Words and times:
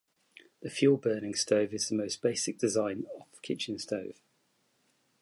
The 0.63 0.71
fuel-burning 0.71 1.35
stove 1.35 1.75
is 1.75 1.87
the 1.87 1.93
most 1.95 2.23
basic 2.23 2.57
design 2.57 3.05
of 3.19 3.39
kitchen 3.43 3.77
stove. 3.77 4.19